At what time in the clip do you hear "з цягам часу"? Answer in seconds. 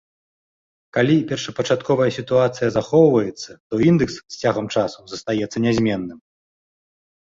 4.33-4.99